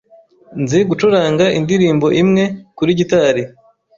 [0.61, 2.43] Nzi gucuranga indirimbo imwe
[2.77, 3.41] kuri gitari.